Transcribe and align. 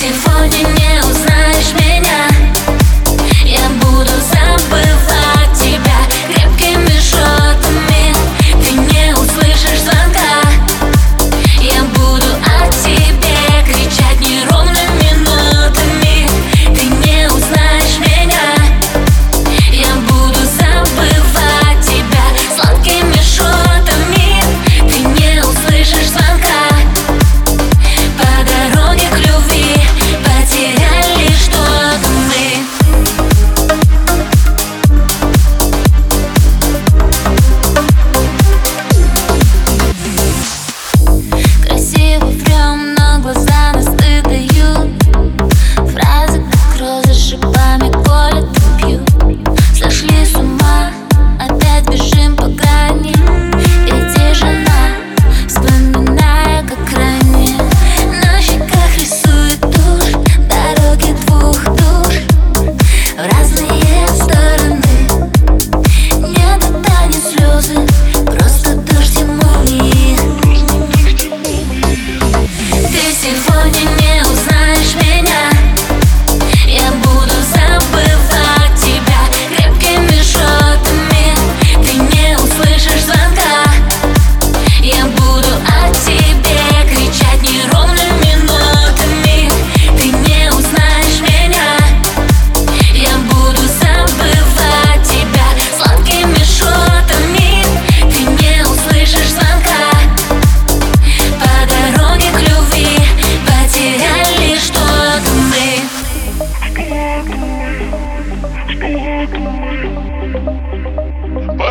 dancing 0.00 0.29